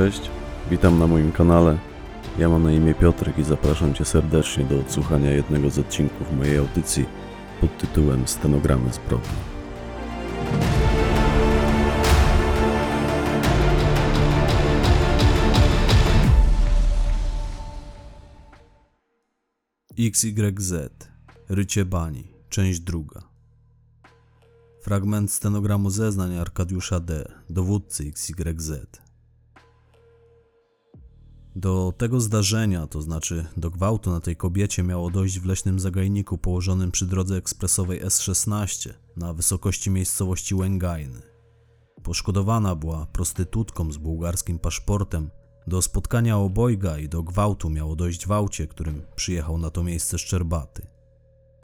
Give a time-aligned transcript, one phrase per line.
[0.00, 0.30] Cześć,
[0.70, 1.78] witam na moim kanale.
[2.38, 6.58] Ja mam na imię Piotrek i zapraszam Cię serdecznie do odsłuchania jednego z odcinków mojej
[6.58, 7.06] audycji
[7.60, 9.28] pod tytułem Stenogramy zbrodni.
[19.98, 20.72] XYZ
[21.48, 23.22] Rycie Bani, część druga.
[24.82, 29.09] Fragment stenogramu zeznań Arkadiusza D., dowódcy XYZ.
[31.56, 36.38] Do tego zdarzenia, to znaczy do gwałtu na tej kobiecie, miało dojść w leśnym zagajniku
[36.38, 41.22] położonym przy drodze ekspresowej S16 na wysokości miejscowości Łęgajny.
[42.02, 45.30] Poszkodowana była prostytutką z bułgarskim paszportem.
[45.66, 50.18] Do spotkania obojga i do gwałtu miało dojść w aucie, którym przyjechał na to miejsce
[50.18, 50.86] Szczerbaty.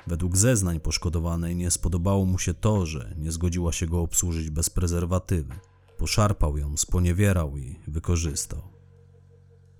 [0.06, 4.70] Według zeznań poszkodowanej nie spodobało mu się to, że nie zgodziła się go obsłużyć bez
[4.70, 5.54] prezerwatywy.
[5.98, 8.75] Poszarpał ją, sponiewierał i wykorzystał.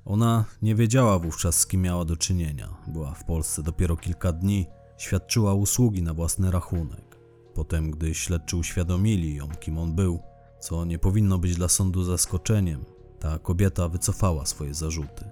[0.06, 2.68] Ona nie wiedziała wówczas, z kim miała do czynienia.
[2.86, 4.66] Była w Polsce dopiero kilka dni,
[4.98, 7.18] świadczyła usługi na własny rachunek.
[7.54, 10.20] Potem, gdy śledczy uświadomili ją, kim on był,
[10.60, 12.84] co nie powinno być dla sądu zaskoczeniem,
[13.20, 15.24] ta kobieta wycofała swoje zarzuty.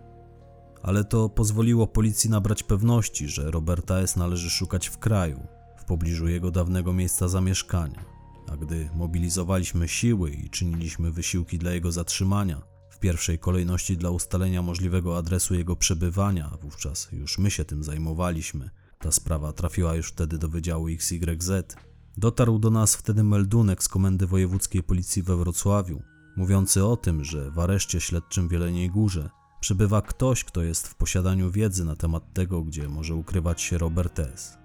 [0.82, 4.16] Ale to pozwoliło policji nabrać pewności, że Roberta S.
[4.16, 5.46] należy szukać w kraju,
[5.78, 8.04] w pobliżu jego dawnego miejsca zamieszkania.
[8.52, 12.73] A gdy mobilizowaliśmy siły i czyniliśmy wysiłki dla jego zatrzymania,
[13.04, 18.70] pierwszej kolejności dla ustalenia możliwego adresu jego przebywania, wówczas już my się tym zajmowaliśmy.
[18.98, 21.76] Ta sprawa trafiła już wtedy do Wydziału XYZ.
[22.16, 26.02] Dotarł do nas wtedy meldunek z Komendy Wojewódzkiej Policji we Wrocławiu,
[26.36, 30.94] mówiący o tym, że w areszcie śledczym w Jeleniej Górze przebywa ktoś, kto jest w
[30.94, 34.58] posiadaniu wiedzy na temat tego, gdzie może ukrywać się Robert S.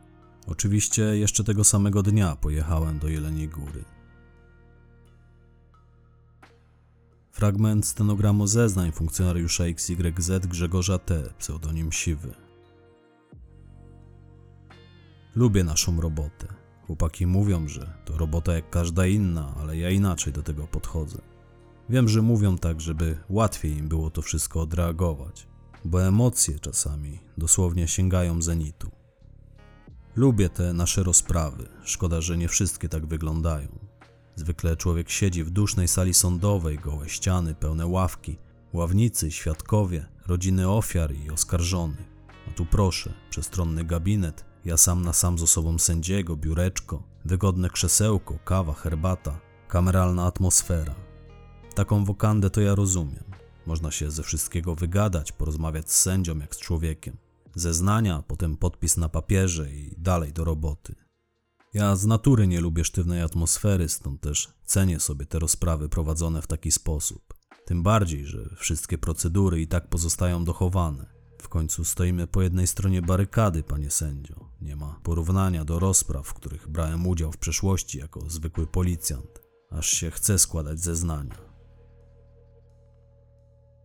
[0.48, 3.99] Oczywiście jeszcze tego samego dnia pojechałem do Jeleniej Góry.
[7.40, 12.34] Fragment stenogramu zeznań funkcjonariusza XYZ Grzegorza T., pseudonim Siwy.
[15.36, 16.48] Lubię naszą robotę.
[16.88, 21.22] Chłopaki mówią, że to robota jak każda inna, ale ja inaczej do tego podchodzę.
[21.90, 25.48] Wiem, że mówią tak, żeby łatwiej im było to wszystko odreagować,
[25.86, 28.92] bo emocje czasami dosłownie sięgają zenitu.
[30.16, 33.89] Lubię te nasze rozprawy, szkoda, że nie wszystkie tak wyglądają.
[34.40, 38.38] Zwykle człowiek siedzi w dusznej sali sądowej, gołe ściany, pełne ławki,
[38.74, 42.08] ławnicy, świadkowie, rodziny ofiar i oskarżonych.
[42.48, 48.40] A tu proszę, przestronny gabinet, ja sam na sam z osobą sędziego, biureczko, wygodne krzesełko,
[48.46, 50.96] kawa, herbata, kameralna atmosfera.
[51.76, 53.24] Taką wokandę to ja rozumiem.
[53.66, 57.18] Można się ze wszystkiego wygadać, porozmawiać z sędzią jak z człowiekiem.
[57.56, 60.96] Zeznania, potem podpis na papierze i dalej do roboty.
[61.74, 66.48] Ja z natury nie lubię sztywnej atmosfery, stąd też cenię sobie te rozprawy prowadzone w
[66.48, 67.34] taki sposób.
[67.66, 71.06] Tym bardziej, że wszystkie procedury i tak pozostają dochowane.
[71.42, 74.50] W końcu stoimy po jednej stronie barykady, panie sędzio.
[74.62, 79.42] Nie ma porównania do rozpraw, w których brałem udział w przeszłości jako zwykły policjant.
[79.70, 81.36] Aż się chce składać zeznania.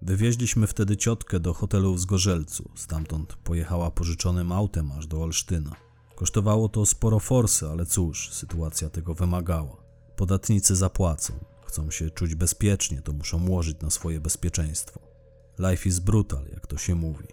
[0.02, 2.70] Wywieźliśmy wtedy ciotkę do hotelu w Zgorzelcu.
[2.74, 5.83] Stamtąd pojechała pożyczonym autem aż do Olsztyna.
[6.14, 9.76] Kosztowało to sporo forsy, ale cóż, sytuacja tego wymagała.
[10.16, 11.32] Podatnicy zapłacą.
[11.66, 15.00] Chcą się czuć bezpiecznie, to muszą łożyć na swoje bezpieczeństwo.
[15.58, 17.26] Life is brutal, jak to się mówi.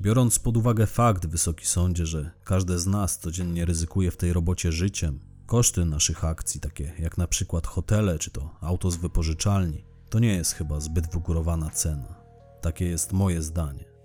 [0.00, 4.72] Biorąc pod uwagę fakt, Wysoki Sądzie, że każde z nas codziennie ryzykuje w tej robocie
[4.72, 10.18] życiem, koszty naszych akcji, takie jak na przykład hotele czy to auto z wypożyczalni, to
[10.18, 12.14] nie jest chyba zbyt wygórowana cena.
[12.60, 13.95] Takie jest moje zdanie.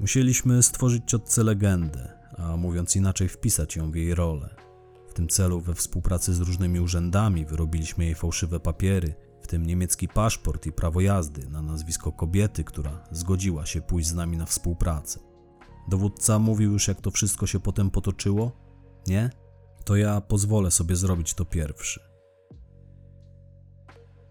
[0.00, 4.54] Musieliśmy stworzyć ciotce legendę, a mówiąc inaczej, wpisać ją w jej rolę.
[5.08, 10.08] W tym celu, we współpracy z różnymi urzędami, wyrobiliśmy jej fałszywe papiery, w tym niemiecki
[10.08, 15.20] paszport i prawo jazdy na nazwisko kobiety, która zgodziła się pójść z nami na współpracę.
[15.88, 18.52] Dowódca mówił już, jak to wszystko się potem potoczyło?
[19.06, 19.30] Nie?
[19.84, 22.00] To ja pozwolę sobie zrobić to pierwszy.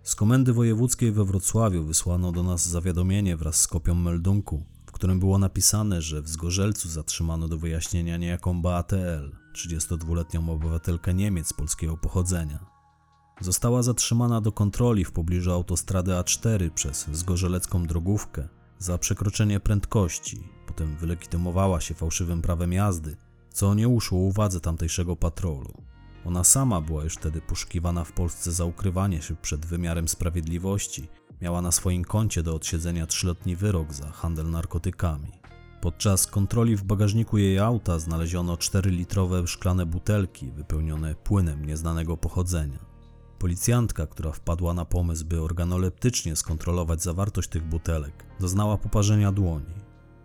[0.03, 4.63] Z komendy wojewódzkiej we Wrocławiu wysłano do nas zawiadomienie wraz z kopią meldunku,
[4.97, 11.53] którym było napisane, że w Zgorzelcu zatrzymano do wyjaśnienia niejaką Beatę L., 32-letnią obywatelkę Niemiec
[11.53, 12.65] polskiego pochodzenia.
[13.41, 18.47] została zatrzymana do kontroli w pobliżu autostrady A4 przez zgorzelecką drogówkę
[18.79, 20.43] za przekroczenie prędkości.
[20.67, 23.17] Potem wylegitymowała się fałszywym prawem jazdy,
[23.53, 25.73] co nie uszło uwadze tamtejszego patrolu.
[26.25, 31.07] Ona sama była już wtedy poszukiwana w Polsce za ukrywanie się przed wymiarem sprawiedliwości.
[31.41, 35.31] Miała na swoim koncie do odsiedzenia trzyletni wyrok za handel narkotykami.
[35.81, 42.79] Podczas kontroli w bagażniku jej auta znaleziono 4-litrowe szklane butelki wypełnione płynem nieznanego pochodzenia.
[43.39, 49.73] Policjantka, która wpadła na pomysł, by organoleptycznie skontrolować zawartość tych butelek, doznała poparzenia dłoni.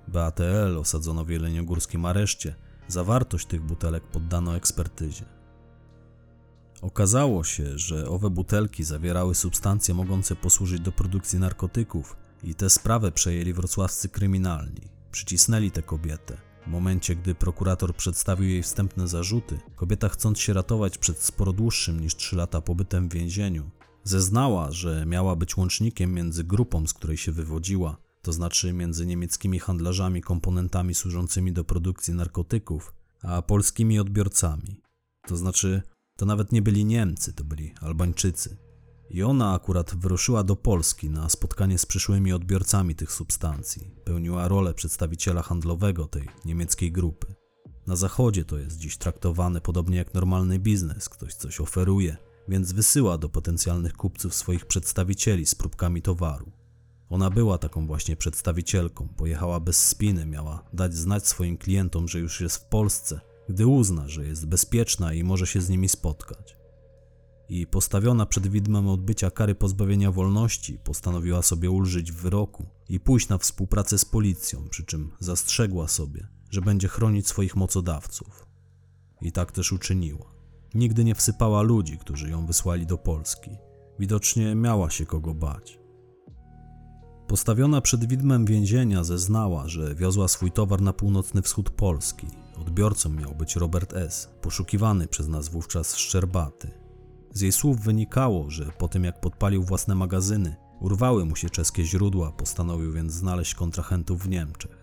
[0.09, 2.55] BATL osadzono w jeleniogórskim areszcie.
[2.89, 5.25] Zawartość tych butelek poddano ekspertyzie.
[6.83, 13.13] Okazało się, że owe butelki zawierały substancje mogące posłużyć do produkcji narkotyków i tę sprawę
[13.13, 14.89] przejęli wrocławscy kryminalni.
[15.11, 16.37] Przycisnęli tę kobietę.
[16.67, 22.01] W momencie, gdy prokurator przedstawił jej wstępne zarzuty, kobieta chcąc się ratować przed sporo dłuższym
[22.01, 23.71] niż 3 lata pobytem w więzieniu,
[24.05, 29.59] zeznała, że miała być łącznikiem między grupą, z której się wywodziła, to znaczy między niemieckimi
[29.59, 34.81] handlarzami komponentami służącymi do produkcji narkotyków, a polskimi odbiorcami.
[35.27, 35.83] To znaczy,
[36.17, 38.57] to nawet nie byli Niemcy, to byli Albańczycy.
[39.11, 43.91] I ona akurat wyruszyła do Polski na spotkanie z przyszłymi odbiorcami tych substancji.
[44.05, 47.35] Pełniła rolę przedstawiciela handlowego tej niemieckiej grupy.
[47.87, 51.09] Na zachodzie to jest dziś traktowane podobnie jak normalny biznes.
[51.09, 52.17] Ktoś coś oferuje,
[52.49, 56.53] więc wysyła do potencjalnych kupców swoich przedstawicieli z próbkami towaru.
[57.11, 62.41] Ona była taką właśnie przedstawicielką, pojechała bez spiny, miała dać znać swoim klientom, że już
[62.41, 66.57] jest w Polsce, gdy uzna, że jest bezpieczna i może się z nimi spotkać.
[67.49, 73.29] I postawiona przed widmem odbycia kary pozbawienia wolności, postanowiła sobie ulżyć w wyroku i pójść
[73.29, 78.47] na współpracę z policją, przy czym zastrzegła sobie, że będzie chronić swoich mocodawców.
[79.23, 80.33] I tak też uczyniła.
[80.75, 83.51] Nigdy nie wsypała ludzi, którzy ją wysłali do Polski.
[83.99, 85.79] Widocznie miała się kogo bać.
[87.29, 92.27] Postawiona przed widmem więzienia zeznała, że wiozła swój towar na północny wschód Polski.
[92.57, 96.71] Odbiorcą miał być Robert S., poszukiwany przez nas wówczas Szczerbaty.
[97.35, 101.85] Z jej słów wynikało, że po tym jak podpalił własne magazyny, urwały mu się czeskie
[101.85, 104.83] źródła, postanowił więc znaleźć kontrahentów w Niemczech.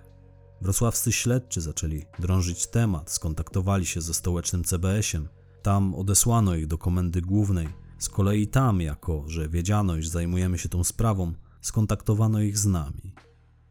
[0.61, 5.27] Wrocławscy śledczy zaczęli drążyć temat, skontaktowali się ze stołecznym CBS-iem.
[5.61, 7.67] Tam odesłano ich do komendy głównej.
[7.99, 13.15] Z kolei tam, jako że wiedziano, iż zajmujemy się tą sprawą, skontaktowano ich z nami.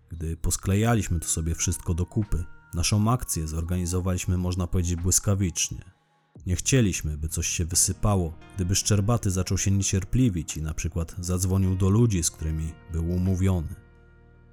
[0.09, 2.45] Gdy posklejaliśmy to sobie wszystko do kupy,
[2.75, 5.85] naszą akcję zorganizowaliśmy, można powiedzieć, błyskawicznie.
[6.47, 11.77] Nie chcieliśmy, by coś się wysypało, gdyby Szczerbaty zaczął się niecierpliwić i na przykład zadzwonił
[11.77, 13.75] do ludzi, z którymi był umówiony.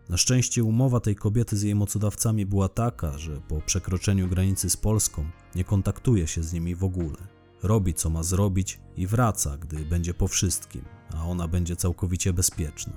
[0.09, 4.77] Na szczęście umowa tej kobiety z jej mocodawcami była taka, że po przekroczeniu granicy z
[4.77, 5.25] Polską
[5.55, 7.17] nie kontaktuje się z nimi w ogóle.
[7.63, 10.81] Robi co ma zrobić i wraca, gdy będzie po wszystkim,
[11.13, 12.93] a ona będzie całkowicie bezpieczna.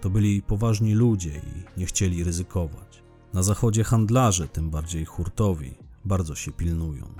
[0.00, 3.03] To byli poważni ludzie i nie chcieli ryzykować.
[3.34, 7.14] Na zachodzie handlarze, tym bardziej hurtowi, bardzo się pilnują.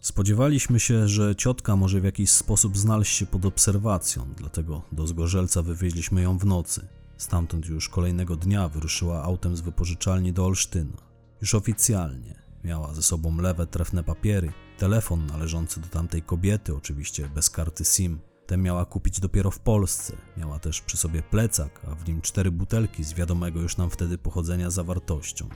[0.00, 5.62] Spodziewaliśmy się, że ciotka może w jakiś sposób znaleźć się pod obserwacją, dlatego do Zgorzelca
[5.62, 6.88] wywieźliśmy ją w nocy.
[7.16, 10.96] Stamtąd już kolejnego dnia wyruszyła autem z wypożyczalni do Olsztyna.
[11.40, 12.42] Już oficjalnie.
[12.64, 18.18] Miała ze sobą lewe trefne papiery, telefon należący do tamtej kobiety, oczywiście bez karty SIM.
[18.48, 20.16] Ten miała kupić dopiero w Polsce.
[20.36, 24.18] Miała też przy sobie plecak, a w nim cztery butelki z wiadomego już nam wtedy
[24.18, 25.48] pochodzenia zawartością.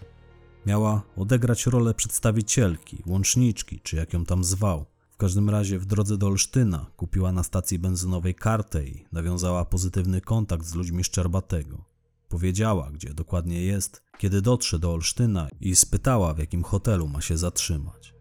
[0.67, 4.87] Miała odegrać rolę przedstawicielki, łączniczki, czy jak ją tam zwał.
[5.11, 10.21] W każdym razie w drodze do Olsztyna kupiła na stacji benzynowej kartę i nawiązała pozytywny
[10.21, 11.85] kontakt z ludźmi Szczerbatego.
[12.29, 17.39] Powiedziała, gdzie dokładnie jest, kiedy dotrze do Olsztyna i spytała, w jakim hotelu ma się
[17.39, 18.15] zatrzymać.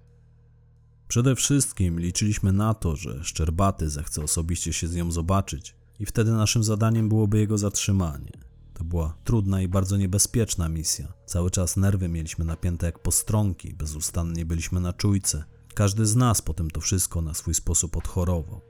[1.11, 6.31] Przede wszystkim liczyliśmy na to, że Szczerbaty zechce osobiście się z nią zobaczyć i wtedy
[6.31, 8.31] naszym zadaniem byłoby jego zatrzymanie.
[8.73, 11.13] To była trudna i bardzo niebezpieczna misja.
[11.25, 15.43] Cały czas nerwy mieliśmy napięte jak postronki, bezustannie byliśmy na czujce.
[15.73, 18.61] Każdy z nas potem to wszystko na swój sposób odchorował.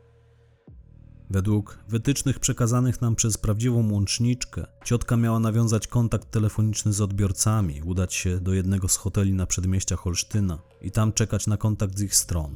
[1.31, 8.13] Według wytycznych przekazanych nam przez prawdziwą łączniczkę, ciotka miała nawiązać kontakt telefoniczny z odbiorcami, udać
[8.13, 12.15] się do jednego z hoteli na przedmieściach Olsztyna i tam czekać na kontakt z ich
[12.15, 12.55] strony.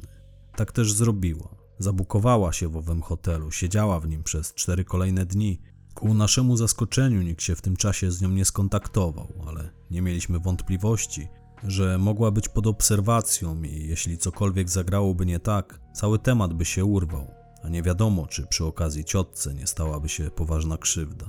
[0.56, 1.48] Tak też zrobiła.
[1.78, 5.60] Zabukowała się w owym hotelu, siedziała w nim przez cztery kolejne dni.
[5.94, 10.38] Ku naszemu zaskoczeniu nikt się w tym czasie z nią nie skontaktował, ale nie mieliśmy
[10.38, 11.28] wątpliwości,
[11.64, 16.84] że mogła być pod obserwacją i jeśli cokolwiek zagrałoby nie tak, cały temat by się
[16.84, 17.35] urwał
[17.66, 21.26] a nie wiadomo, czy przy okazji ciotce nie stałaby się poważna krzywda.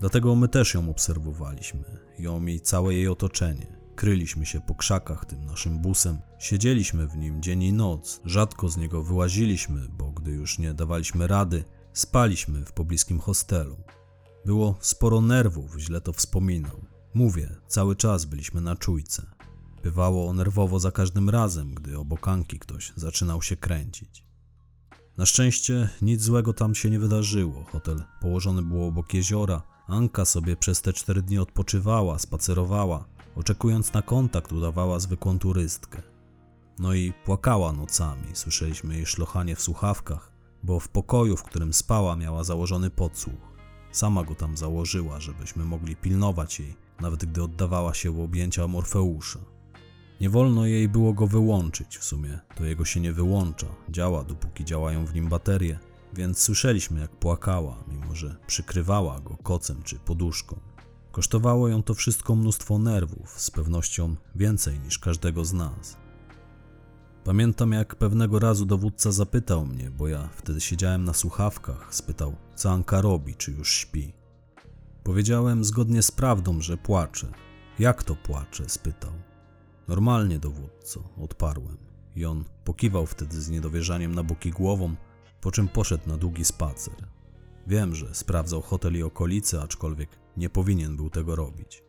[0.00, 1.84] Dlatego my też ją obserwowaliśmy,
[2.18, 3.66] ją i całe jej otoczenie.
[3.96, 8.76] Kryliśmy się po krzakach tym naszym busem, siedzieliśmy w nim dzień i noc, rzadko z
[8.76, 13.76] niego wyłaziliśmy, bo gdy już nie dawaliśmy rady, spaliśmy w pobliskim hostelu.
[14.44, 16.86] Było sporo nerwów, źle to wspominam.
[17.14, 19.26] Mówię, cały czas byliśmy na czujce.
[19.82, 24.33] Bywało nerwowo za każdym razem, gdy obok Anki ktoś zaczynał się kręcić.
[25.16, 27.64] Na szczęście nic złego tam się nie wydarzyło.
[27.72, 29.62] Hotel położony był obok jeziora.
[29.88, 33.04] Anka sobie przez te cztery dni odpoczywała, spacerowała,
[33.36, 36.02] oczekując na kontakt udawała zwykłą turystkę.
[36.78, 42.16] No i płakała nocami, słyszeliśmy jej szlochanie w słuchawkach, bo w pokoju, w którym spała,
[42.16, 43.54] miała założony podsłuch.
[43.92, 49.53] Sama go tam założyła, żebyśmy mogli pilnować jej, nawet gdy oddawała się w objęcia Morfeusza.
[50.20, 54.64] Nie wolno jej było go wyłączyć, w sumie to jego się nie wyłącza, działa dopóki
[54.64, 55.78] działają w nim baterie,
[56.12, 60.60] więc słyszeliśmy jak płakała, mimo że przykrywała go kocem czy poduszką.
[61.12, 65.96] Kosztowało ją to wszystko mnóstwo nerwów, z pewnością więcej niż każdego z nas.
[67.24, 72.70] Pamiętam jak pewnego razu dowódca zapytał mnie, bo ja wtedy siedziałem na słuchawkach, spytał co
[72.70, 74.12] Anka robi, czy już śpi.
[75.02, 77.32] Powiedziałem zgodnie z prawdą, że płacze.
[77.78, 78.68] Jak to płacze?
[78.68, 79.12] spytał.
[79.88, 81.76] Normalnie, dowódco, odparłem.
[82.16, 84.94] I on pokiwał wtedy z niedowierzaniem na boki głową,
[85.40, 86.94] po czym poszedł na długi spacer.
[87.66, 91.82] Wiem, że sprawdzał hotel i okolice, aczkolwiek nie powinien był tego robić.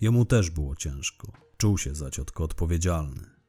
[0.00, 3.40] Jemu też było ciężko, czuł się za ciotko odpowiedzialny.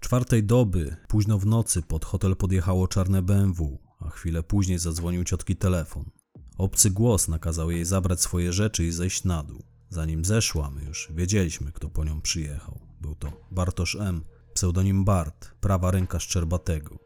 [0.00, 5.56] Czwartej doby, późno w nocy, pod hotel podjechało czarne BMW, a chwilę później zadzwonił ciotki
[5.56, 6.10] telefon.
[6.58, 9.75] Obcy głos nakazał jej zabrać swoje rzeczy i zejść na dół.
[9.88, 12.80] Zanim zeszła, my już wiedzieliśmy, kto po nią przyjechał.
[13.00, 14.24] Był to Bartosz M.,
[14.54, 16.98] pseudonim Bart, prawa ręka Szczerbatego.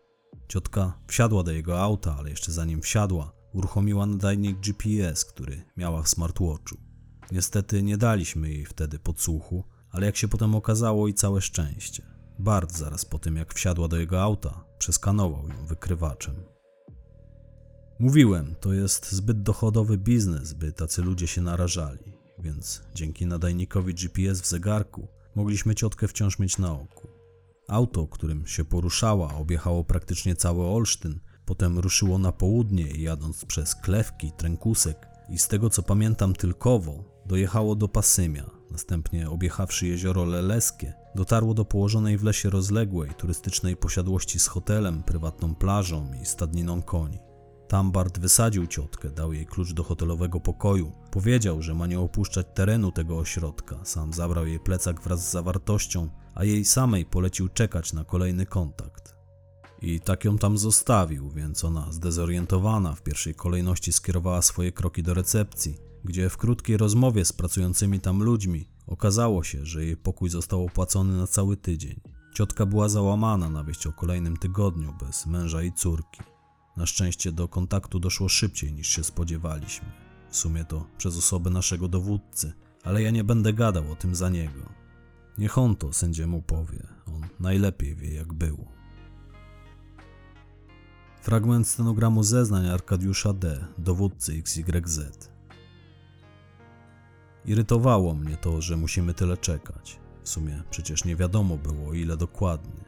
[0.48, 6.08] Ciotka wsiadła do jego auta, ale jeszcze zanim wsiadła, uruchomiła nadajnik GPS, który miała w
[6.08, 6.76] smartwatchu.
[7.32, 12.06] Niestety nie daliśmy jej wtedy podsłuchu, ale jak się potem okazało i całe szczęście.
[12.38, 16.34] Bart zaraz po tym jak wsiadła do jego auta, przeskanował ją wykrywaczem.
[17.98, 22.09] Mówiłem, to jest zbyt dochodowy biznes, by tacy ludzie się narażali,
[22.42, 27.08] więc dzięki nadajnikowi GPS w zegarku mogliśmy ciotkę wciąż mieć na oku.
[27.68, 34.32] Auto, którym się poruszała, objechało praktycznie cały Olsztyn, potem ruszyło na południe jadąc przez Klewki,
[34.36, 41.54] Trękusek i z tego co pamiętam Tylkowo, dojechało do Pasymia, następnie objechawszy jezioro Leleskie, dotarło
[41.54, 47.18] do położonej w lesie rozległej turystycznej posiadłości z hotelem, prywatną plażą i stadniną koni.
[47.70, 52.46] Tam Bart wysadził ciotkę, dał jej klucz do hotelowego pokoju, powiedział, że ma nie opuszczać
[52.54, 57.92] terenu tego ośrodka, sam zabrał jej plecak wraz z zawartością, a jej samej polecił czekać
[57.92, 59.14] na kolejny kontakt.
[59.82, 65.14] I tak ją tam zostawił, więc ona, zdezorientowana, w pierwszej kolejności skierowała swoje kroki do
[65.14, 70.64] recepcji, gdzie w krótkiej rozmowie z pracującymi tam ludźmi okazało się, że jej pokój został
[70.64, 72.00] opłacony na cały tydzień.
[72.34, 76.29] Ciotka była załamana na wieść o kolejnym tygodniu bez męża i córki.
[76.76, 79.88] Na szczęście do kontaktu doszło szybciej niż się spodziewaliśmy.
[80.30, 82.52] W sumie to przez osobę naszego dowódcy,
[82.84, 84.72] ale ja nie będę gadał o tym za niego.
[85.38, 88.80] Niech on to sędziemu powie, on najlepiej wie jak było.
[91.22, 95.30] Fragment stenogramu zeznań Arkadiusza D., dowódcy XYZ.
[97.44, 100.00] Irytowało mnie to, że musimy tyle czekać.
[100.22, 102.84] W sumie przecież nie wiadomo było ile dokładnie.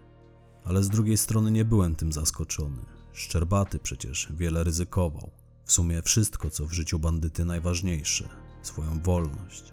[0.64, 2.82] Ale z drugiej strony nie byłem tym zaskoczony.
[3.12, 5.30] Szczerbaty przecież wiele ryzykował.
[5.64, 8.28] W sumie wszystko, co w życiu bandyty najważniejsze
[8.62, 9.72] swoją wolność.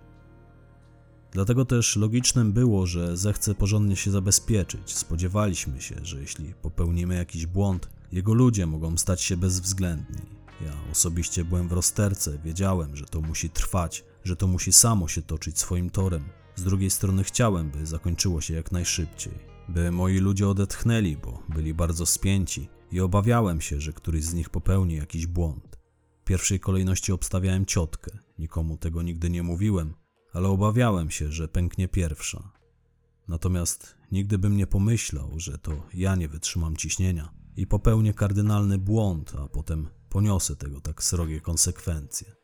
[1.31, 4.95] Dlatego też logicznym było, że zechce porządnie się zabezpieczyć.
[4.95, 10.21] Spodziewaliśmy się, że jeśli popełnimy jakiś błąd, jego ludzie mogą stać się bezwzględni.
[10.65, 15.21] Ja osobiście byłem w rozterce, wiedziałem, że to musi trwać, że to musi samo się
[15.21, 16.23] toczyć swoim torem.
[16.55, 19.33] Z drugiej strony chciałem, by zakończyło się jak najszybciej,
[19.69, 24.49] by moi ludzie odetchnęli, bo byli bardzo spięci i obawiałem się, że któryś z nich
[24.49, 25.79] popełni jakiś błąd.
[26.21, 29.93] W pierwszej kolejności obstawiałem ciotkę, nikomu tego nigdy nie mówiłem,
[30.33, 32.51] ale obawiałem się, że pęknie pierwsza.
[33.27, 39.33] Natomiast nigdy bym nie pomyślał, że to ja nie wytrzymam ciśnienia i popełnię kardynalny błąd,
[39.37, 42.35] a potem poniosę tego tak srogie konsekwencje.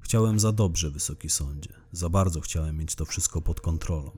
[0.00, 4.16] Chciałem za dobrze, wysoki sądzie, za bardzo chciałem mieć to wszystko pod kontrolą.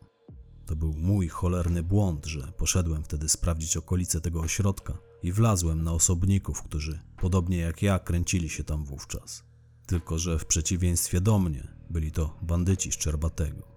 [0.66, 5.92] To był mój cholerny błąd, że poszedłem wtedy sprawdzić okolice tego ośrodka i wlazłem na
[5.92, 9.44] osobników, którzy, podobnie jak ja, kręcili się tam wówczas.
[9.86, 13.76] Tylko, że w przeciwieństwie do mnie byli to bandyci Szczerbatego.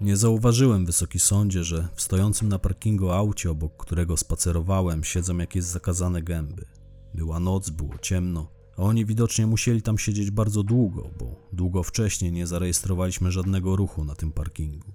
[0.00, 5.64] Nie zauważyłem, wysoki sądzie, że w stojącym na parkingu aucie, obok którego spacerowałem, siedzą jakieś
[5.64, 6.66] zakazane gęby.
[7.14, 12.46] Była noc, było ciemno, oni widocznie musieli tam siedzieć bardzo długo, bo długo wcześniej nie
[12.46, 14.92] zarejestrowaliśmy żadnego ruchu na tym parkingu.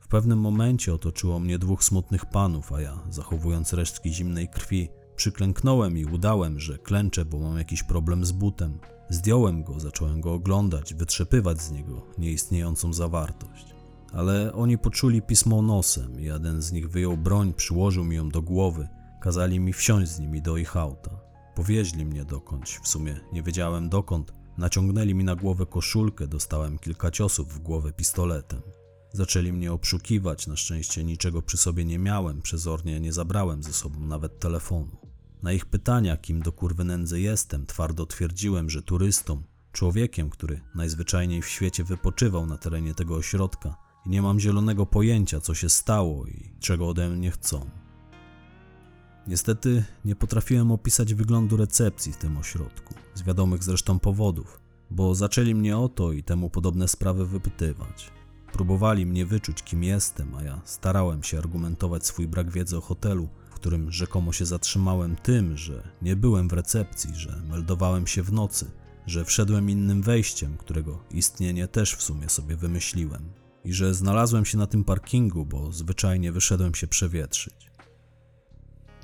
[0.00, 5.98] W pewnym momencie otoczyło mnie dwóch smutnych panów, a ja, zachowując resztki zimnej krwi, przyklęknąłem
[5.98, 8.78] i udałem, że klęczę, bo mam jakiś problem z butem.
[9.08, 13.74] Zdjąłem go, zacząłem go oglądać, wytrzepywać z niego nieistniejącą zawartość.
[14.12, 16.20] Ale oni poczuli pismo nosem.
[16.20, 18.88] Jeden z nich wyjął broń, przyłożył mi ją do głowy.
[19.20, 21.29] Kazali mi wsiąść z nimi do ich auta.
[21.60, 24.32] Powieźli mnie dokądś, w sumie nie wiedziałem dokąd.
[24.58, 28.62] Naciągnęli mi na głowę koszulkę, dostałem kilka ciosów w głowę pistoletem.
[29.12, 34.00] Zaczęli mnie obszukiwać, na szczęście niczego przy sobie nie miałem, przezornie nie zabrałem ze sobą
[34.00, 34.96] nawet telefonu.
[35.42, 41.42] Na ich pytania, kim do kurwy nędzy jestem, twardo twierdziłem, że turystą, człowiekiem, który najzwyczajniej
[41.42, 43.76] w świecie wypoczywał na terenie tego ośrodka
[44.06, 47.70] i nie mam zielonego pojęcia, co się stało i czego ode mnie chcą.
[49.26, 54.60] Niestety nie potrafiłem opisać wyglądu recepcji w tym ośrodku, z wiadomych zresztą powodów,
[54.90, 58.10] bo zaczęli mnie o to i temu podobne sprawy wypytywać.
[58.52, 63.28] Próbowali mnie wyczuć, kim jestem, a ja starałem się argumentować swój brak wiedzy o hotelu,
[63.50, 68.32] w którym rzekomo się zatrzymałem tym, że nie byłem w recepcji, że meldowałem się w
[68.32, 68.70] nocy,
[69.06, 73.32] że wszedłem innym wejściem, którego istnienie też w sumie sobie wymyśliłem,
[73.64, 77.69] i że znalazłem się na tym parkingu, bo zwyczajnie wyszedłem się przewietrzyć.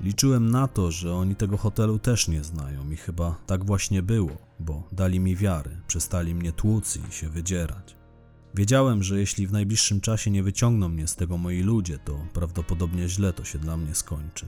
[0.01, 4.37] Liczyłem na to, że oni tego hotelu też nie znają i chyba tak właśnie było,
[4.59, 7.95] bo dali mi wiary, przestali mnie tłuc i się wydzierać.
[8.55, 13.09] Wiedziałem, że jeśli w najbliższym czasie nie wyciągną mnie z tego moi ludzie, to prawdopodobnie
[13.09, 14.45] źle to się dla mnie skończy.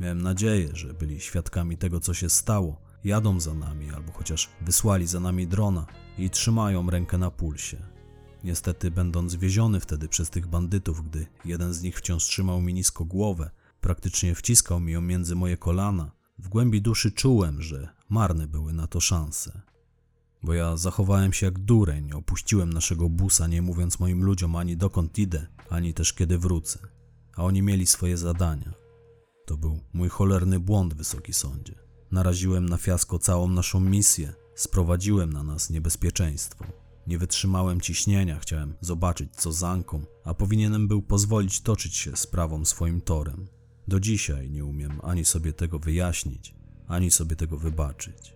[0.00, 5.06] Miałem nadzieję, że byli świadkami tego, co się stało, jadą za nami albo chociaż wysłali
[5.06, 5.86] za nami drona
[6.18, 7.76] i trzymają rękę na pulsie.
[8.44, 13.04] Niestety, będąc wieziony wtedy przez tych bandytów, gdy jeden z nich wciąż trzymał mi nisko
[13.04, 13.50] głowę,
[13.82, 18.86] praktycznie wciskał mi ją między moje kolana, w głębi duszy czułem, że marne były na
[18.86, 19.60] to szanse.
[20.42, 25.18] Bo ja zachowałem się jak dureń, opuściłem naszego busa, nie mówiąc moim ludziom ani dokąd
[25.18, 26.78] idę, ani też kiedy wrócę.
[27.36, 28.72] A oni mieli swoje zadania.
[29.46, 31.74] To był mój cholerny błąd, wysoki sądzie.
[32.10, 36.64] Naraziłem na fiasko całą naszą misję, sprowadziłem na nas niebezpieczeństwo.
[37.06, 42.64] Nie wytrzymałem ciśnienia, chciałem zobaczyć co z Anką, a powinienem był pozwolić toczyć się sprawą
[42.64, 43.48] swoim torem.
[43.88, 46.54] Do dzisiaj nie umiem ani sobie tego wyjaśnić,
[46.88, 48.34] ani sobie tego wybaczyć.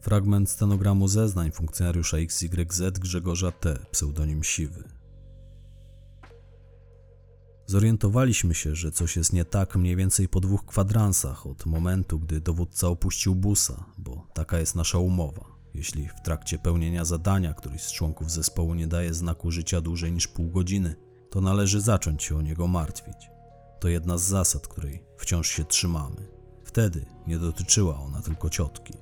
[0.00, 4.84] Fragment stenogramu zeznań funkcjonariusza XYZ Grzegorza T., pseudonim Siwy.
[7.66, 12.40] Zorientowaliśmy się, że coś jest nie tak mniej więcej po dwóch kwadransach od momentu, gdy
[12.40, 15.44] dowódca opuścił busa, bo taka jest nasza umowa.
[15.74, 20.28] Jeśli w trakcie pełnienia zadania któryś z członków zespołu nie daje znaku życia dłużej niż
[20.28, 20.96] pół godziny,
[21.36, 23.30] to należy zacząć się o niego martwić.
[23.80, 26.28] To jedna z zasad, której wciąż się trzymamy.
[26.64, 28.94] Wtedy nie dotyczyła ona tylko ciotki.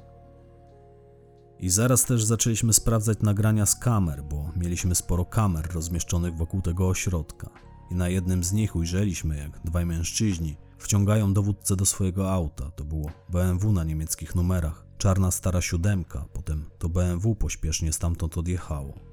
[1.59, 6.89] I zaraz też zaczęliśmy sprawdzać nagrania z kamer, bo mieliśmy sporo kamer rozmieszczonych wokół tego
[6.89, 7.51] ośrodka.
[7.91, 12.71] I na jednym z nich ujrzeliśmy, jak dwaj mężczyźni wciągają dowódcę do swojego auta.
[12.71, 19.04] To było BMW na niemieckich numerach, czarna stara siódemka, potem to BMW pośpiesznie stamtąd odjechało.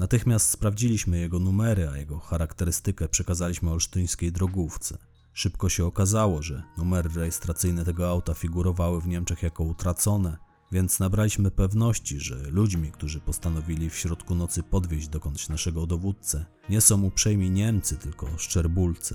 [0.00, 4.98] Natychmiast sprawdziliśmy jego numery, a jego charakterystykę przekazaliśmy olsztyńskiej drogówce.
[5.32, 10.36] Szybko się okazało, że numery rejestracyjne tego auta figurowały w Niemczech jako utracone,
[10.72, 16.80] więc nabraliśmy pewności, że ludźmi, którzy postanowili w środku nocy podwieźć dokądś naszego dowódcę, nie
[16.80, 19.14] są uprzejmi Niemcy, tylko szczerbulce.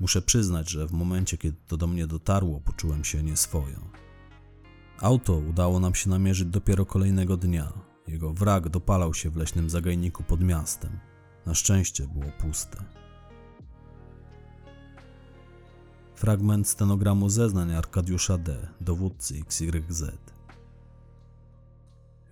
[0.00, 3.90] Muszę przyznać, że w momencie, kiedy to do mnie dotarło, poczułem się nieswojo.
[5.00, 7.85] Auto udało nam się namierzyć dopiero kolejnego dnia.
[8.08, 10.98] Jego wrak dopalał się w leśnym zagajniku pod miastem.
[11.46, 12.84] Na szczęście było puste.
[16.14, 20.04] Fragment stenogramu zeznań Arkadiusza D., dowódcy XYZ.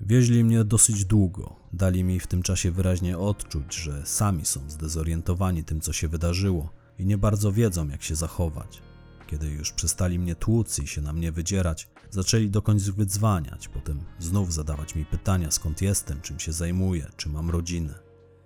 [0.00, 1.56] Wieźli mnie dosyć długo.
[1.72, 6.68] Dali mi w tym czasie wyraźnie odczuć, że sami są zdezorientowani tym, co się wydarzyło
[6.98, 8.82] i nie bardzo wiedzą, jak się zachować.
[9.26, 14.52] Kiedy już przestali mnie tłuc i się na mnie wydzierać, zaczęli dokądś wydzwaniać, potem znów
[14.52, 17.94] zadawać mi pytania, skąd jestem, czym się zajmuję, czy mam rodzinę.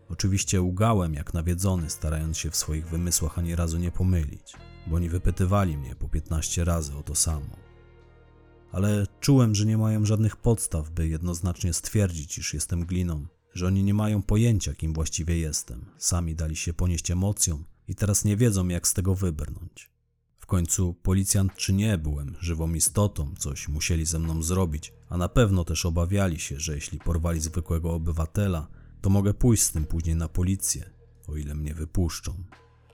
[0.08, 4.52] Oczywiście ugałem jak nawiedzony, starając się w swoich wymysłach ani razu nie pomylić,
[4.86, 7.68] bo oni wypytywali mnie po 15 razy o to samo
[8.72, 13.84] ale czułem, że nie mają żadnych podstaw, by jednoznacznie stwierdzić, iż jestem gliną, że oni
[13.84, 15.84] nie mają pojęcia, kim właściwie jestem.
[15.98, 19.90] Sami dali się ponieść emocjom i teraz nie wiedzą, jak z tego wybrnąć.
[20.48, 25.64] Końcu, policjant czy nie, byłem żywą istotą, coś musieli ze mną zrobić, a na pewno
[25.64, 28.68] też obawiali się, że jeśli porwali zwykłego obywatela,
[29.00, 30.90] to mogę pójść z tym później na policję,
[31.26, 32.34] o ile mnie wypuszczą.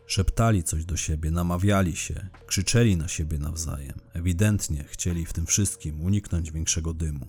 [0.06, 4.00] Szeptali coś do siebie, namawiali się, krzyczeli na siebie nawzajem.
[4.12, 7.26] Ewidentnie chcieli w tym wszystkim uniknąć większego dymu.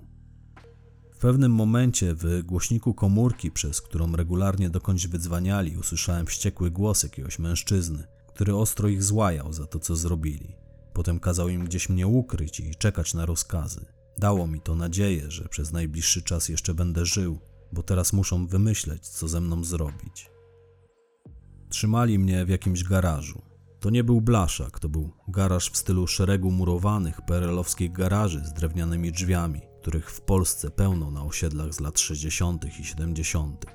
[1.12, 7.40] W pewnym momencie w głośniku komórki, przez którą regularnie dokądś wydzwaniali, usłyszałem wściekły głos jakiegoś
[7.40, 10.56] mężczyzny, który ostro ich złajał za to, co zrobili.
[10.94, 13.86] Potem kazał im gdzieś mnie ukryć i czekać na rozkazy.
[14.18, 17.40] Dało mi to nadzieję, że przez najbliższy czas jeszcze będę żył,
[17.72, 20.30] bo teraz muszą wymyśleć, co ze mną zrobić.
[21.70, 23.42] Trzymali mnie w jakimś garażu.
[23.80, 29.12] To nie był blaszak, to był garaż w stylu szeregu murowanych perelowskich garaży z drewnianymi
[29.12, 32.80] drzwiami, których w Polsce pełno na osiedlach z lat 60.
[32.80, 33.66] i 70.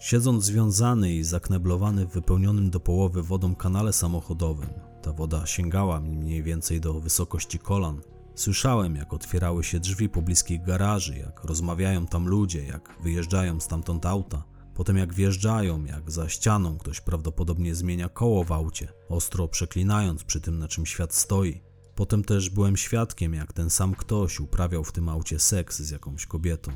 [0.00, 4.68] Siedząc związany i zakneblowany w wypełnionym do połowy wodą kanale samochodowym,
[5.02, 8.00] ta woda sięgała mi mniej więcej do wysokości kolan,
[8.34, 14.42] słyszałem jak otwierały się drzwi pobliskich garaży, jak rozmawiają tam ludzie, jak wyjeżdżają stamtąd auta,
[14.74, 20.40] potem jak wjeżdżają, jak za ścianą ktoś prawdopodobnie zmienia koło w aucie, ostro przeklinając przy
[20.40, 21.60] tym na czym świat stoi.
[21.94, 26.26] Potem też byłem świadkiem, jak ten sam ktoś uprawiał w tym aucie seks z jakąś
[26.26, 26.72] kobietą.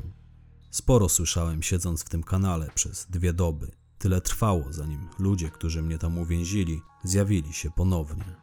[0.73, 3.71] Sporo słyszałem siedząc w tym kanale przez dwie doby.
[3.99, 8.37] Tyle trwało, zanim ludzie, którzy mnie tam uwięzili, zjawili się ponownie.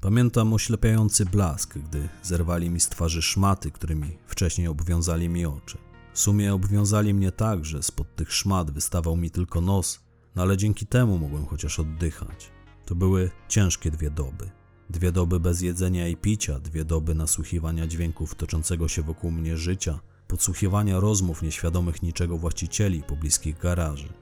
[0.00, 5.78] Pamiętam oślepiający blask, gdy zerwali mi z twarzy szmaty, którymi wcześniej obwiązali mi oczy.
[6.12, 10.00] W sumie obwiązali mnie tak, że spod tych szmat wystawał mi tylko nos,
[10.34, 12.50] no ale dzięki temu mogłem chociaż oddychać.
[12.86, 14.50] To były ciężkie dwie doby.
[14.90, 20.00] Dwie doby bez jedzenia i picia, dwie doby nasłuchiwania dźwięków toczącego się wokół mnie życia,
[20.32, 24.12] podsłuchiwania rozmów nieświadomych niczego właścicieli pobliskich garaży.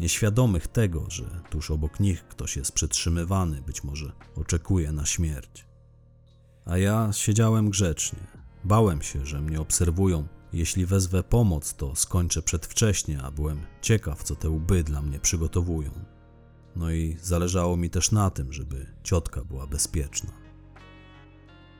[0.00, 5.66] Nieświadomych tego, że tuż obok nich ktoś jest przetrzymywany, być może oczekuje na śmierć.
[6.64, 8.18] A ja siedziałem grzecznie.
[8.64, 10.28] Bałem się, że mnie obserwują.
[10.52, 15.90] Jeśli wezwę pomoc, to skończę przedwcześnie, a byłem ciekaw, co te łby dla mnie przygotowują.
[16.76, 20.32] No i zależało mi też na tym, żeby ciotka była bezpieczna.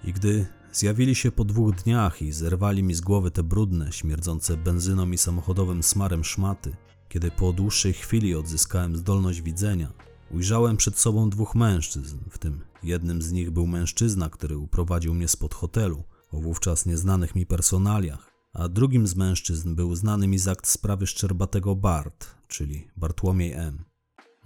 [0.05, 0.47] I gdy
[0.79, 5.19] zjawili się po dwóch dniach i zerwali mi z głowy te brudne, śmierdzące benzyną i
[5.19, 6.77] samochodowym smarem szmaty,
[7.09, 9.93] kiedy po dłuższej chwili odzyskałem zdolność widzenia,
[10.31, 15.29] ujrzałem przed sobą dwóch mężczyzn, w tym jednym z nich był mężczyzna, który uprowadził mnie
[15.29, 20.49] spod hotelu o wówczas nieznanych mi personaliach, a drugim z mężczyzn był znany mi z
[20.49, 23.85] akt sprawy Szczerbatego Bart, czyli Bartłomiej M.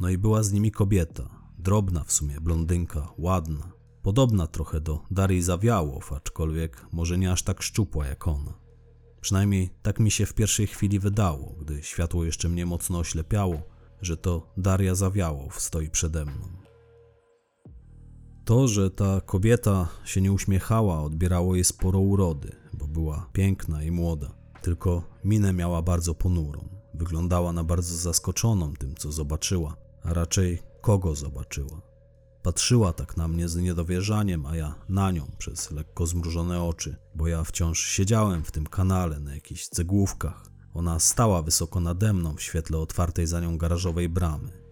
[0.00, 3.71] No i była z nimi kobieta, drobna w sumie, blondynka, ładna,
[4.02, 8.54] podobna trochę do Darii Zawiałow, aczkolwiek może nie aż tak szczupła jak ona.
[9.20, 13.62] Przynajmniej tak mi się w pierwszej chwili wydało, gdy światło jeszcze mnie mocno oślepiało,
[14.00, 16.48] że to Daria Zawiałow stoi przede mną.
[18.44, 23.90] To, że ta kobieta się nie uśmiechała, odbierało jej sporo urody, bo była piękna i
[23.90, 26.68] młoda, tylko minę miała bardzo ponurą.
[26.94, 31.91] Wyglądała na bardzo zaskoczoną tym, co zobaczyła, a raczej kogo zobaczyła.
[32.42, 37.28] Patrzyła tak na mnie z niedowierzaniem, a ja na nią przez lekko zmrużone oczy, bo
[37.28, 40.46] ja wciąż siedziałem w tym kanale na jakichś cegłówkach.
[40.74, 44.62] Ona stała wysoko nade mną w świetle otwartej za nią garażowej bramy.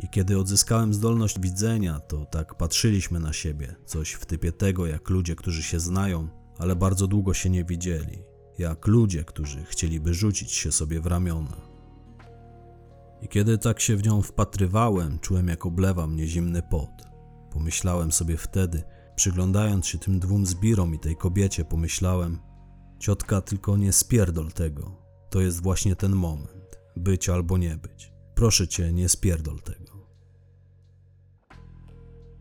[0.00, 5.10] I kiedy odzyskałem zdolność widzenia, to tak patrzyliśmy na siebie, coś w typie tego, jak
[5.10, 6.28] ludzie, którzy się znają,
[6.58, 8.22] ale bardzo długo się nie widzieli,
[8.58, 11.75] jak ludzie, którzy chcieliby rzucić się sobie w ramiona.
[13.22, 16.90] I kiedy tak się w nią wpatrywałem, czułem jak oblewa mnie zimny pot.
[17.50, 18.82] Pomyślałem sobie wtedy,
[19.16, 22.38] przyglądając się tym dwóm zbirom i tej kobiecie, pomyślałem:
[22.98, 25.02] Ciotka, tylko nie spierdol tego.
[25.30, 26.78] To jest właśnie ten moment.
[26.96, 28.12] Być albo nie być.
[28.34, 30.06] Proszę cię, nie spierdol tego.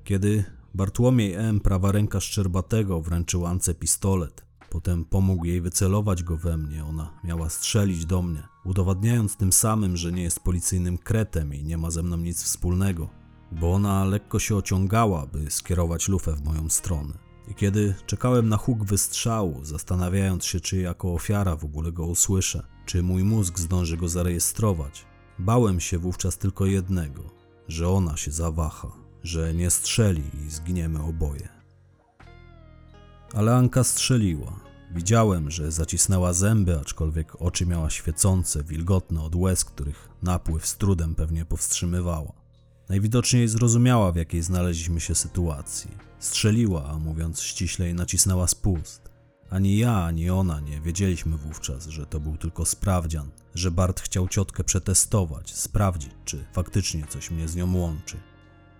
[0.04, 4.45] Kiedy Bartłomiej M., prawa ręka Szczerbatego, wręczył Ance pistolet,
[4.76, 9.98] potem pomógł jej wycelować go we mnie, ona miała strzelić do mnie, udowadniając tym samym,
[9.98, 13.10] że nie jest policyjnym kretem i nie ma ze mną nic wspólnego,
[13.52, 17.14] bo ona lekko się ociągała, by skierować lufę w moją stronę.
[17.48, 22.68] I kiedy czekałem na huk wystrzału, zastanawiając się, czy jako ofiara w ogóle go usłyszę,
[22.86, 25.06] czy mój mózg zdąży go zarejestrować,
[25.40, 27.24] bałem się wówczas tylko jednego,
[27.68, 28.92] że ona się zawaha,
[29.24, 31.50] że nie strzeli i zginiemy oboje.
[33.34, 34.65] Ale Anka strzeliła.
[34.96, 41.16] Widziałem, że zacisnęła zęby, aczkolwiek oczy miała świecące, wilgotne od łez, których napływ z trudem
[41.16, 42.34] pewnie powstrzymywała.
[42.90, 45.92] Najwidoczniej zrozumiała, w jakiej znaleźliśmy się sytuacji.
[46.20, 49.10] Strzeliła, a mówiąc ściślej, nacisnęła spust.
[49.50, 54.28] Ani ja, ani ona nie wiedzieliśmy wówczas, że to był tylko sprawdzian, że Bart chciał
[54.28, 58.18] ciotkę przetestować, sprawdzić, czy faktycznie coś mnie z nią łączy.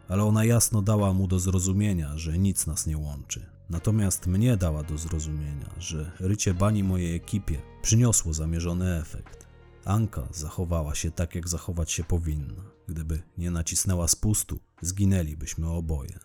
[0.08, 3.55] Ale ona jasno dała mu do zrozumienia, że nic nas nie łączy.
[3.70, 9.48] Natomiast mnie dała do zrozumienia, że rycie bani mojej ekipie przyniosło zamierzony efekt.
[9.86, 12.64] Anka zachowała się tak, jak zachować się powinna.
[12.88, 16.20] Gdyby nie nacisnęła spustu, zginęlibyśmy oboje.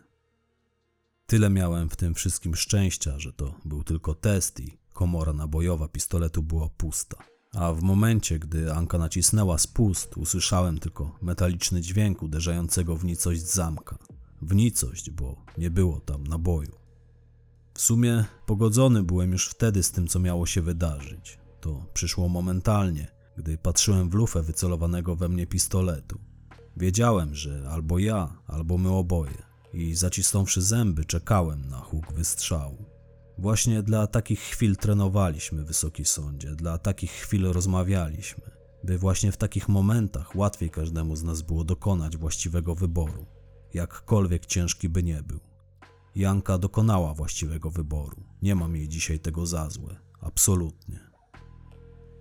[1.26, 6.42] Tyle miałem w tym wszystkim szczęścia, że to był tylko test i komora nabojowa pistoletu
[6.42, 7.16] była pusta.
[7.54, 13.98] A w momencie, gdy Anka nacisnęła spust, usłyszałem tylko metaliczny dźwięk uderzającego w nicość zamka.
[14.42, 16.79] W nicość, bo nie było tam naboju.
[17.80, 21.38] W sumie pogodzony byłem już wtedy z tym, co miało się wydarzyć.
[21.60, 26.18] To przyszło momentalnie, gdy patrzyłem w lufę wycelowanego we mnie pistoletu.
[26.76, 29.42] Wiedziałem, że albo ja, albo my oboje.
[29.72, 32.84] I zacisnąwszy zęby, czekałem na huk wystrzału.
[33.38, 38.50] Właśnie dla takich chwil trenowaliśmy, Wysoki Sądzie, dla takich chwil rozmawialiśmy,
[38.84, 43.26] by właśnie w takich momentach łatwiej każdemu z nas było dokonać właściwego wyboru,
[43.74, 45.49] jakkolwiek ciężki by nie był.
[46.14, 48.22] Janka dokonała właściwego wyboru.
[48.42, 49.96] Nie mam jej dzisiaj tego za złe.
[50.20, 51.10] Absolutnie.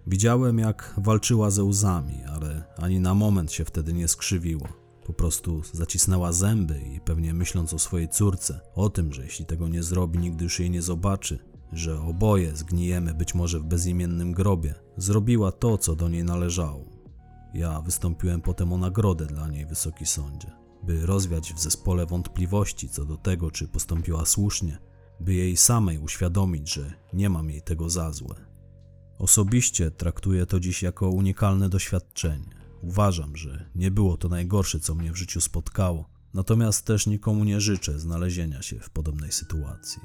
[0.07, 4.67] Widziałem, jak walczyła ze łzami, ale ani na moment się wtedy nie skrzywiła.
[5.05, 9.67] Po prostu zacisnęła zęby i pewnie myśląc o swojej córce, o tym, że jeśli tego
[9.67, 11.39] nie zrobi, nigdy już jej nie zobaczy,
[11.73, 16.85] że oboje zgnijemy być może w bezimiennym grobie, zrobiła to, co do niej należało.
[17.53, 20.51] Ja wystąpiłem potem o nagrodę dla niej, Wysoki Sądzie,
[20.83, 24.77] by rozwiać w zespole wątpliwości co do tego, czy postąpiła słusznie,
[25.19, 28.35] by jej samej uświadomić, że nie mam jej tego za złe.
[29.17, 32.59] Osobiście traktuję to dziś jako unikalne doświadczenie.
[32.81, 37.61] Uważam, że nie było to najgorsze, co mnie w życiu spotkało, natomiast też nikomu nie
[37.61, 40.01] życzę znalezienia się w podobnej sytuacji.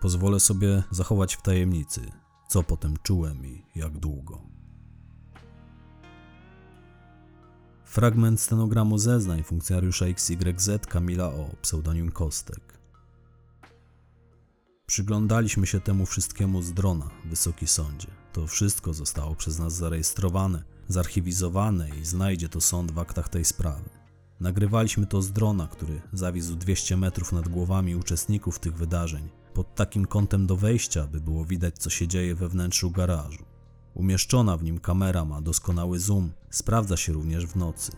[0.00, 2.00] Pozwolę sobie zachować w tajemnicy,
[2.48, 4.61] co potem czułem i jak długo.
[7.92, 11.50] Fragment stenogramu zeznań funkcjonariusza XYZ Kamila O.
[11.62, 12.78] pseudonim Kostek.
[14.86, 18.08] Przyglądaliśmy się temu wszystkiemu z drona, Wysoki Sądzie.
[18.32, 23.90] To wszystko zostało przez nas zarejestrowane, zarchiwizowane i znajdzie to sąd w aktach tej sprawy.
[24.40, 30.06] Nagrywaliśmy to z drona, który zawisł 200 metrów nad głowami uczestników tych wydarzeń, pod takim
[30.06, 33.51] kątem do wejścia, by było widać, co się dzieje we wnętrzu garażu.
[33.94, 37.92] Umieszczona w nim kamera ma doskonały zoom, sprawdza się również w nocy.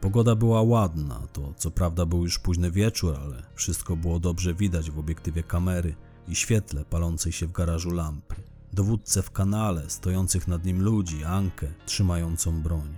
[0.00, 4.90] Pogoda była ładna, to co prawda był już późny wieczór, ale wszystko było dobrze widać
[4.90, 5.94] w obiektywie kamery
[6.28, 8.34] i świetle palącej się w garażu lampy.
[8.72, 12.96] Dowódcę w kanale, stojących nad nim ludzi, Ankę, trzymającą broń.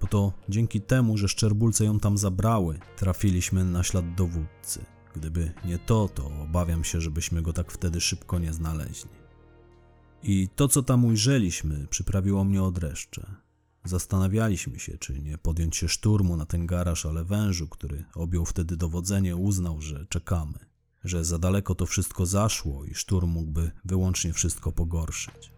[0.00, 4.84] Bo to dzięki temu, że szczerbulce ją tam zabrały, trafiliśmy na ślad dowódcy.
[5.14, 9.21] Gdyby nie to, to obawiam się, żebyśmy go tak wtedy szybko nie znaleźli.
[10.24, 13.26] I to, co tam ujrzeliśmy, przyprawiło mnie od dreszcze.
[13.84, 18.76] Zastanawialiśmy się, czy nie podjąć się szturmu na ten garaż, ale wężu, który objął wtedy
[18.76, 20.58] dowodzenie, uznał, że czekamy,
[21.04, 25.52] że za daleko to wszystko zaszło i szturm mógłby wyłącznie wszystko pogorszyć.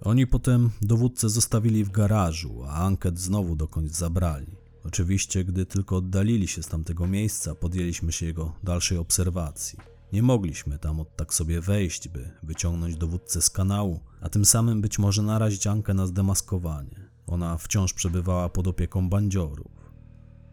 [0.00, 4.56] Oni potem dowódcę zostawili w garażu, a anket znowu dokądś zabrali.
[4.84, 9.78] Oczywiście, gdy tylko oddalili się z tamtego miejsca, podjęliśmy się jego dalszej obserwacji.
[10.12, 14.80] Nie mogliśmy tam od tak sobie wejść, by wyciągnąć dowódcę z kanału, a tym samym
[14.80, 17.10] być może narazić Ankę na zdemaskowanie.
[17.26, 19.80] Ona wciąż przebywała pod opieką bandziorów.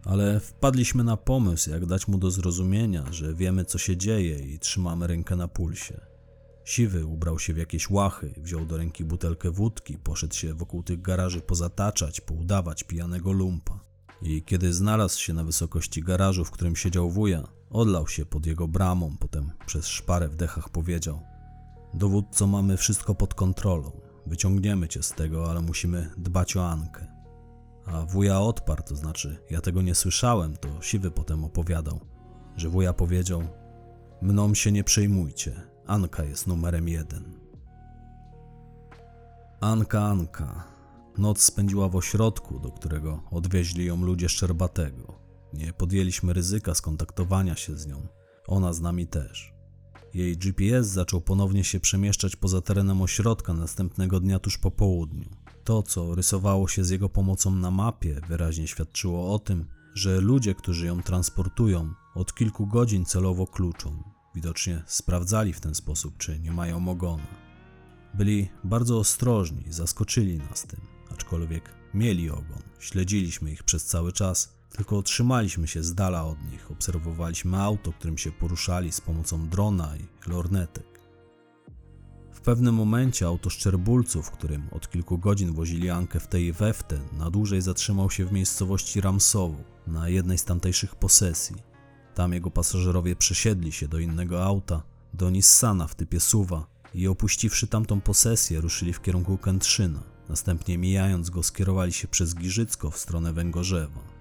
[0.06, 4.60] Ale wpadliśmy na pomysł, jak dać mu do zrozumienia, że wiemy co się dzieje i
[4.60, 6.02] trzymamy rękę na pulsie.
[6.66, 11.02] Siwy ubrał się w jakieś łachy, wziął do ręki butelkę wódki, poszedł się wokół tych
[11.02, 13.80] garaży pozataczać, poudawać pijanego lumpa.
[14.22, 18.68] I kiedy znalazł się na wysokości garażu, w którym siedział wuja, odlał się pod jego
[18.68, 21.22] bramą, potem przez szparę w dechach powiedział:
[21.94, 23.92] Dowódco, mamy wszystko pod kontrolą.
[24.26, 27.08] Wyciągniemy cię z tego, ale musimy dbać o Ankę.
[27.86, 32.00] A wuja odparł, to znaczy, ja tego nie słyszałem, to siwy potem opowiadał,
[32.56, 33.44] że wuja powiedział:
[34.22, 37.40] Mną się nie przejmujcie, Anka jest numerem jeden.
[39.62, 40.64] Anka, Anka.
[41.18, 45.27] Noc spędziła w ośrodku, do którego odwieźli ją ludzie Szczerbatego.
[45.54, 48.08] Nie podjęliśmy ryzyka skontaktowania się z nią.
[48.48, 49.54] Ona z nami też.
[50.14, 55.30] Jej GPS zaczął ponownie się przemieszczać poza terenem ośrodka następnego dnia tuż po południu.
[55.64, 60.56] To, co rysowało się z jego pomocą na mapie, wyraźnie świadczyło o tym, że ludzie,
[60.56, 64.04] którzy ją transportują, od kilku godzin celowo kluczą.
[64.36, 67.28] Widocznie sprawdzali w ten sposób, czy nie mają ogona.
[68.14, 70.82] Byli bardzo ostrożni, zaskoczyli nas tym,
[71.12, 72.62] aczkolwiek mieli ogon.
[72.80, 78.18] Śledziliśmy ich przez cały czas, tylko trzymaliśmy się z dala od nich, obserwowaliśmy auto, którym
[78.18, 81.00] się poruszali z pomocą drona i lornetek.
[82.32, 86.74] W pewnym momencie auto szczerbulców, którym od kilku godzin wozili Ankę w tej i we
[86.74, 91.56] w ten, na dłużej zatrzymał się w miejscowości Ramsowu, na jednej z tamtejszych posesji.
[92.16, 97.68] Tam jego pasażerowie przesiedli się do innego auta, do Nissana w typie Suwa i opuściwszy
[97.68, 100.04] tamtą posesję ruszyli w kierunku Kętrzyna.
[100.30, 104.17] Następnie mijając go skierowali się przez Giżycko w stronę Węgorzewa.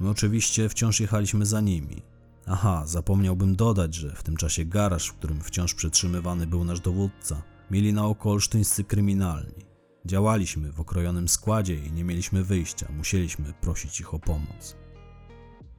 [0.00, 2.02] My oczywiście wciąż jechaliśmy za nimi.
[2.46, 7.42] Aha, zapomniałbym dodać, że w tym czasie garaż, w którym wciąż przetrzymywany był nasz dowódca,
[7.70, 9.68] mieli na oko olsztyńscy kryminalni.
[10.06, 14.76] Działaliśmy w okrojonym składzie i nie mieliśmy wyjścia, musieliśmy prosić ich o pomoc.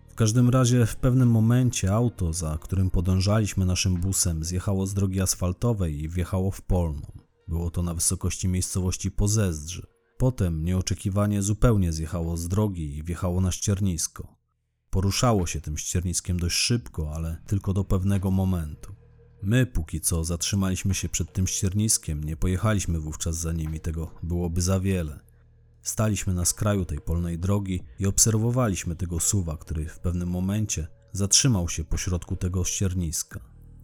[0.10, 5.22] W każdym razie w pewnym momencie auto, za którym podążaliśmy naszym busem, zjechało z drogi
[5.22, 7.12] asfaltowej i wjechało w polną.
[7.48, 9.99] Było to na wysokości miejscowości Pozezdrzy.
[10.20, 14.36] Potem nieoczekiwanie zupełnie zjechało z drogi i wjechało na ściernisko.
[14.90, 18.96] Poruszało się tym ścierniskiem dość szybko, ale tylko do pewnego momentu.
[19.44, 24.62] My póki co zatrzymaliśmy się przed tym ścierniskiem, nie pojechaliśmy wówczas za nimi, tego byłoby
[24.62, 25.20] za wiele.
[25.82, 31.70] Staliśmy na skraju tej polnej drogi i obserwowaliśmy tego suwa, który w pewnym momencie zatrzymał
[31.70, 33.40] się pośrodku tego ścierniska.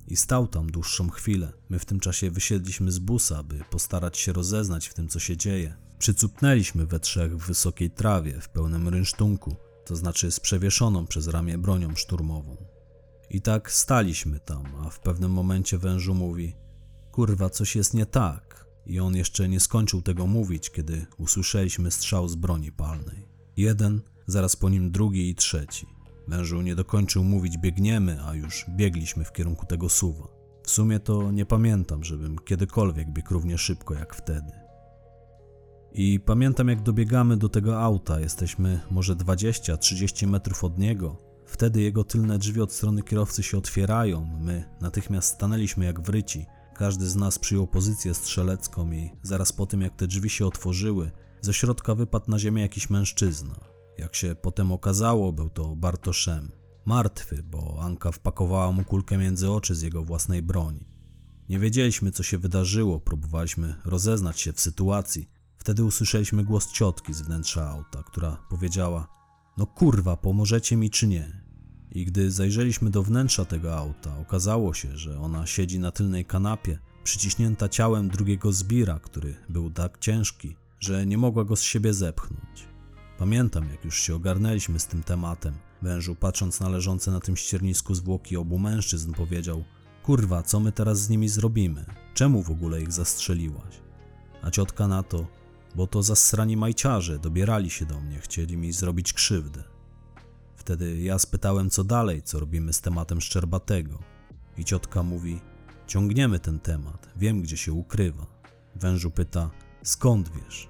[0.08, 1.54] I stał tam dłuższą chwilę.
[1.69, 5.38] My w tym czasie wysiedliśmy z busa, by postarać się rozeznać w tym, co się
[5.38, 5.85] dzieje.
[5.99, 9.55] Przycupnęliśmy we trzech w wysokiej trawie, w pełnym rynsztunku,
[9.86, 12.58] to znaczy z przewieszoną przez ramię bronią szturmową.
[13.29, 16.55] I tak staliśmy tam, a w pewnym momencie wężu mówi:
[17.12, 18.65] Kurwa, coś jest nie tak.
[18.86, 23.27] I on jeszcze nie skończył tego mówić, kiedy usłyszeliśmy strzał z broni palnej.
[23.58, 25.88] Jeden, zaraz po nim drugi i trzeci.
[26.27, 30.27] Wężu nie dokończył mówić biegniemy, a już biegliśmy w kierunku tego suwa.
[30.63, 34.64] W sumie to nie pamiętam, żebym kiedykolwiek biegł równie szybko jak wtedy.
[35.97, 41.17] I pamiętam, jak dobiegamy do tego auta, jesteśmy może 20-30 metrów od niego.
[41.45, 44.25] Wtedy jego tylne drzwi od strony kierowcy się otwierają.
[44.39, 46.45] My natychmiast stanęliśmy jak wryci.
[46.73, 51.12] Każdy z nas przyjął pozycję strzelecką i zaraz po tym, jak te drzwi się otworzyły,
[51.41, 53.55] ze środka wypadł na ziemię jakiś mężczyzna.
[53.97, 56.51] Jak się potem okazało, był to Bartoszem.
[56.86, 60.88] Martwy, bo Anka wpakowała mu kulkę między oczy z jego własnej broni.
[61.49, 65.35] Nie wiedzieliśmy, co się wydarzyło, próbowaliśmy rozeznać się w sytuacji.
[65.65, 69.08] Wtedy usłyszeliśmy głos ciotki z wnętrza auta, która powiedziała:
[69.58, 71.41] No kurwa, pomożecie mi czy nie?
[71.91, 76.80] I gdy zajrzeliśmy do wnętrza tego auta, okazało się, że ona siedzi na tylnej kanapie,
[77.04, 82.67] przyciśnięta ciałem drugiego zbira, który był tak ciężki, że nie mogła go z siebie zepchnąć.
[83.17, 85.54] Pamiętam, jak już się ogarnęliśmy z tym tematem.
[85.82, 89.63] Wężu, patrząc na leżące na tym ściernisku zwłoki obu mężczyzn, powiedział:
[90.04, 91.86] Kurwa, co my teraz z nimi zrobimy?
[92.13, 93.75] Czemu w ogóle ich zastrzeliłaś?
[94.41, 95.44] A ciotka na to:
[95.75, 99.63] Bo to zasrani majciarze dobierali się do mnie, chcieli mi zrobić krzywdę.
[100.55, 103.99] Wtedy ja spytałem, co dalej, co robimy z tematem Szczerbatego.
[104.57, 105.41] I ciotka mówi:
[105.88, 108.25] Ciągniemy ten temat, wiem gdzie się ukrywa.
[108.75, 109.51] Wężu pyta:
[109.83, 110.67] Skąd wiesz?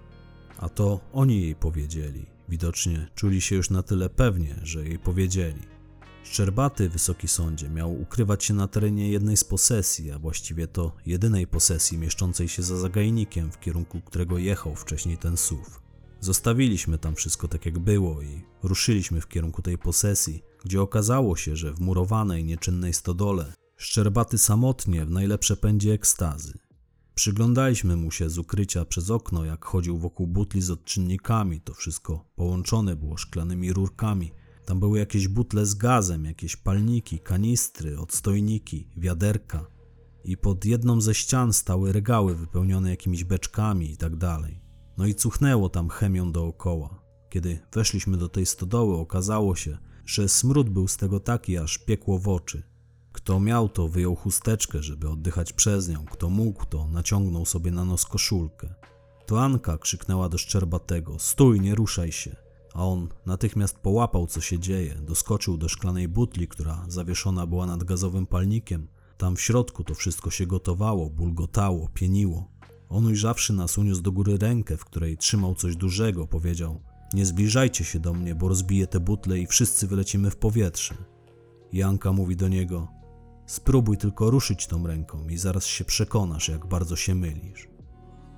[0.58, 2.26] A to oni jej powiedzieli.
[2.50, 5.75] Widocznie czuli się już na tyle pewnie, że jej powiedzieli.
[6.26, 11.48] Szczerbaty, wysoki sądzie, miał ukrywać się na terenie jednej z posesji, a właściwie to jedynej
[11.48, 15.64] posesji mieszczącej się za zagajnikiem, w kierunku którego jechał wcześniej ten SUV.
[16.20, 21.56] Zostawiliśmy tam wszystko tak jak było i ruszyliśmy w kierunku tej posesji, gdzie okazało się,
[21.56, 26.54] że w murowanej, nieczynnej stodole Szczerbaty samotnie w najlepsze pędzie ekstazy.
[27.16, 31.62] Przyglądaliśmy mu się z ukrycia przez okno, jak chodził wokół butli z odczynnikami.
[31.62, 34.32] To wszystko połączone było szklanymi rurkami.
[34.66, 39.68] Tam były jakieś butle z gazem, jakieś palniki, kanistry, odstojniki, wiaderka.
[40.24, 44.62] I pod jedną ze ścian stały regały wypełnione jakimiś beczkami i tak dalej.
[44.98, 47.02] No i cuchnęło tam chemią dookoła.
[47.30, 52.20] Kiedy weszliśmy do tej stodoły, okazało się, że smród był z tego taki, aż piekło
[52.20, 52.64] w oczy.
[53.12, 56.06] Kto miał, to wyjął chusteczkę, żeby oddychać przez nią.
[56.06, 58.74] Kto mógł, to naciągnął sobie na nos koszulkę.
[59.26, 62.45] To Anka krzyknęła do Szczerbatego: Stój, nie ruszaj się.
[62.76, 64.96] A on natychmiast połapał, co się dzieje.
[64.96, 68.88] Doskoczył do szklanej butli, która zawieszona była nad gazowym palnikiem.
[69.18, 72.52] Tam w środku to wszystko się gotowało, bulgotało, pieniło.
[72.90, 76.28] On ujrzawszy nas, uniósł do góry rękę, w której trzymał coś dużego.
[76.28, 76.82] Powiedział:
[77.14, 80.96] Nie zbliżajcie się do mnie, bo rozbiję te butle i wszyscy wylecimy w powietrze.
[81.74, 82.88] Janka mówi do niego:
[83.46, 87.68] Spróbuj tylko ruszyć tą ręką i zaraz się przekonasz, jak bardzo się mylisz.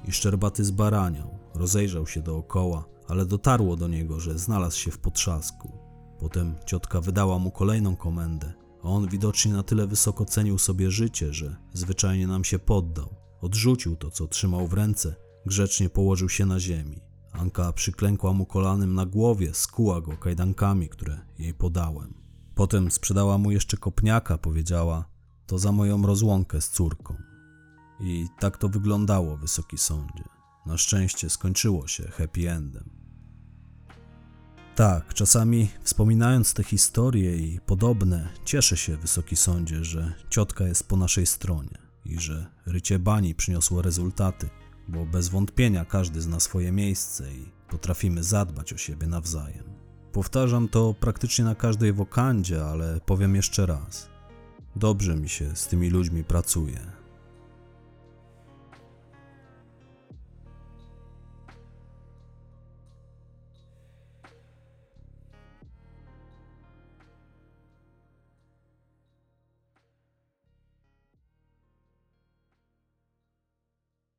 [0.08, 5.72] I Szczerbaty zbaraniał, rozejrzał się dookoła, ale dotarło do niego, że znalazł się w potrzasku.
[6.20, 11.34] Potem ciotka wydała mu kolejną komendę, a on widocznie na tyle wysoko cenił sobie życie,
[11.34, 13.15] że zwyczajnie nam się poddał.
[13.41, 15.15] Odrzucił to, co trzymał w ręce,
[15.46, 17.02] grzecznie położył się na ziemi.
[17.31, 22.13] Anka przyklękła mu kolanem na głowie, skuła go kajdankami, które jej podałem.
[22.56, 25.06] Potem sprzedała mu jeszcze kopniaka, powiedziała:
[25.48, 27.17] To za moją rozłąkę z córką.
[28.00, 30.23] I tak to wyglądało, wysoki sądzie.
[30.65, 32.96] Na szczęście skończyło się happy endem.
[34.78, 40.98] Tak, czasami wspominając te historie i podobne, cieszę się, wysoki sądzie, że ciotka jest po
[40.98, 44.50] naszej stronie i że rycie bani przyniosło rezultaty,
[44.88, 49.63] bo bez wątpienia każdy zna swoje miejsce i potrafimy zadbać o siebie nawzajem.
[50.12, 54.10] Powtarzam to praktycznie na każdej wokandzie, ale powiem jeszcze raz.
[54.75, 56.96] Dobrze mi się z tymi ludźmi pracuje.